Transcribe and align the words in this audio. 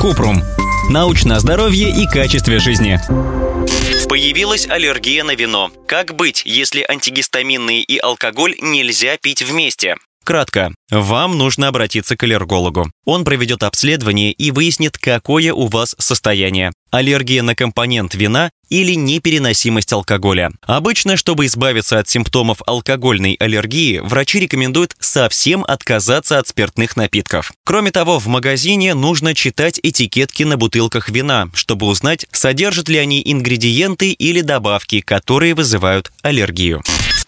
Купрум. 0.00 0.42
Научное 0.90 1.38
здоровье 1.40 1.90
и 1.90 2.06
качестве 2.06 2.58
жизни. 2.58 3.00
Появилась 4.08 4.68
аллергия 4.68 5.24
на 5.24 5.34
вино. 5.34 5.70
Как 5.86 6.14
быть, 6.14 6.42
если 6.44 6.84
антигистаминные 6.88 7.82
и 7.82 7.98
алкоголь 7.98 8.54
нельзя 8.60 9.16
пить 9.16 9.42
вместе? 9.42 9.96
Кратко. 10.26 10.74
Вам 10.90 11.38
нужно 11.38 11.68
обратиться 11.68 12.16
к 12.16 12.22
аллергологу. 12.24 12.90
Он 13.04 13.24
проведет 13.24 13.62
обследование 13.62 14.32
и 14.32 14.50
выяснит, 14.50 14.98
какое 14.98 15.52
у 15.52 15.68
вас 15.68 15.94
состояние. 16.00 16.72
Аллергия 16.90 17.44
на 17.44 17.54
компонент 17.54 18.16
вина 18.16 18.50
или 18.68 18.94
непереносимость 18.94 19.92
алкоголя. 19.92 20.50
Обычно, 20.62 21.16
чтобы 21.16 21.46
избавиться 21.46 22.00
от 22.00 22.08
симптомов 22.08 22.58
алкогольной 22.66 23.36
аллергии, 23.38 24.00
врачи 24.00 24.40
рекомендуют 24.40 24.96
совсем 24.98 25.62
отказаться 25.62 26.40
от 26.40 26.48
спиртных 26.48 26.96
напитков. 26.96 27.52
Кроме 27.64 27.92
того, 27.92 28.18
в 28.18 28.26
магазине 28.26 28.94
нужно 28.94 29.32
читать 29.32 29.78
этикетки 29.80 30.42
на 30.42 30.56
бутылках 30.56 31.08
вина, 31.08 31.50
чтобы 31.54 31.86
узнать, 31.86 32.26
содержат 32.32 32.88
ли 32.88 32.98
они 32.98 33.22
ингредиенты 33.24 34.10
или 34.10 34.40
добавки, 34.40 35.02
которые 35.02 35.54
вызывают 35.54 36.10
аллергию. 36.22 36.82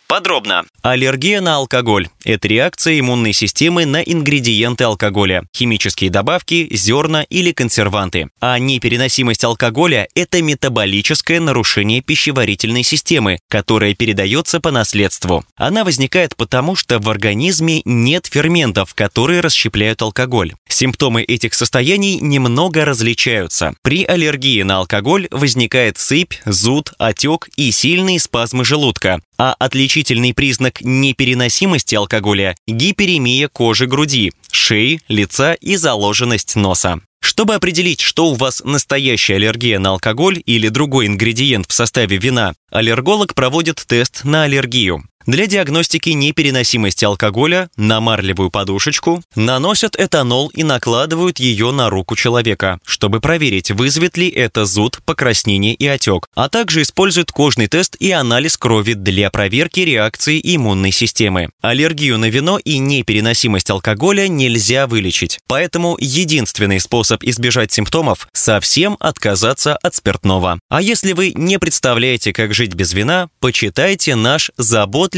Подробно. 0.09 0.65
Аллергия 0.81 1.43
на 1.43 1.57
алкоголь– 1.57 2.09
это 2.25 2.49
реакция 2.49 2.99
иммунной 2.99 3.35
системы 3.35 3.85
на 3.85 4.01
ингредиенты 4.01 4.85
алкоголя, 4.85 5.45
химические 5.55 6.09
добавки, 6.09 6.67
зерна 6.75 7.25
или 7.25 7.53
консерванты. 7.53 8.31
А 8.41 8.59
непереносимость 8.59 9.45
алкоголя– 9.45 10.09
это 10.15 10.41
метаболическое 10.41 11.41
нарушение 11.41 12.01
пищеварительной 12.01 12.85
системы, 12.85 13.39
которое 13.49 13.95
передается 13.95 14.61
по 14.61 14.71
наследству. 14.71 15.45
Она 15.57 15.85
возникает 15.85 16.37
потому, 16.37 16.75
что 16.75 16.99
в 17.01 17.11
организме 17.11 17.83
нет 17.85 18.29
ферментов, 18.33 18.95
которые 18.95 19.41
расщепляют 19.41 20.01
алкоголь. 20.01 20.55
Симптомы 20.69 21.23
этих 21.23 21.53
состояний 21.53 22.19
немного 22.19 22.87
различаются. 22.87 23.75
При 23.83 24.05
аллергии 24.05 24.63
на 24.63 24.79
алкоголь 24.79 25.29
возникает 25.31 25.99
сыпь, 25.99 26.33
зуд, 26.47 26.95
отек 26.97 27.51
и 27.57 27.71
сильные 27.73 28.19
спазмы 28.19 28.65
желудка, 28.65 29.21
а 29.37 29.55
отличительный 29.99 30.33
признак 30.33 30.81
непереносимости 30.81 31.97
алкоголя– 31.97 32.55
гиперемия 32.69 33.49
кожи 33.49 33.87
груди, 33.87 34.33
шеи, 34.53 35.01
лица 35.09 35.55
и 35.55 35.75
заложенность 35.75 36.55
носа. 36.55 37.01
Чтобы 37.21 37.55
определить, 37.55 38.01
что 38.01 38.27
у 38.29 38.35
вас 38.35 38.63
настоящая 38.65 39.35
аллергия 39.35 39.81
на 39.81 39.91
алкоголь 39.91 40.41
или 40.47 40.69
другой 40.69 41.09
ингредиент 41.09 41.69
в 41.69 41.73
составе 41.73 42.17
вина, 42.17 42.55
аллерголог 42.71 43.35
проводит 43.35 43.83
тест 43.89 44.23
на 44.23 44.45
аллергию. 44.45 45.03
Для 45.29 45.47
диагностики 45.47 46.09
непереносимости 46.09 47.05
алкоголя 47.05 47.69
на 47.77 48.01
марлевую 48.01 48.51
подушечку 48.51 49.23
наносят 49.35 49.95
этанол 49.95 50.49
и 50.55 50.63
накладывают 50.63 51.39
ее 51.39 51.71
на 51.71 51.91
руку 51.91 52.17
человека, 52.17 52.81
чтобы 52.87 53.21
проверить, 53.21 53.71
вызовет 53.71 54.17
ли 54.17 54.31
это 54.31 54.65
зуд, 54.65 55.01
покраснение 55.05 55.75
и 55.75 55.87
отек, 55.87 56.29
а 56.35 56.49
также 56.49 56.81
используют 56.81 57.31
кожный 57.31 57.67
тест 57.67 57.95
и 58.01 58.11
анализ 58.11 58.57
крови 58.57 58.95
для 58.95 59.29
проверки 59.29 59.81
реакции 59.81 60.41
иммунной 60.43 60.93
системы. 60.93 61.51
Аллергию 61.61 62.17
на 62.17 62.31
вино 62.31 62.59
и 62.59 62.79
непереносимость 62.79 63.69
алкоголя 63.69 64.29
нельзя 64.29 64.87
вылечить, 64.87 65.41
поэтому 65.47 65.99
единственный 66.01 66.81
способ 66.81 67.23
избежать 67.23 67.71
симптомов– 67.71 68.29
совсем 68.33 68.97
отказаться 68.99 69.77
от 69.77 69.95
спиртного. 69.95 70.59
А 70.71 70.81
если 70.81 71.13
вы 71.13 71.33
не 71.35 71.59
представляете, 71.59 72.33
как 72.33 72.55
жить 72.55 72.73
без 72.73 72.95
вина, 72.95 73.29
почитайте 73.41 74.15
наш 74.15 74.51
заботливый 74.57 75.18